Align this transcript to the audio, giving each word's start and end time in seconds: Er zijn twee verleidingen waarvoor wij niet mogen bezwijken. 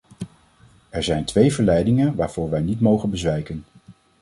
Er 0.89 1.03
zijn 1.03 1.25
twee 1.25 1.53
verleidingen 1.53 2.15
waarvoor 2.15 2.49
wij 2.49 2.61
niet 2.61 2.79
mogen 2.81 3.09
bezwijken. 3.09 3.63